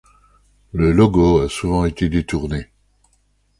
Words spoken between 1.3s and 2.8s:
a souvent été détourné.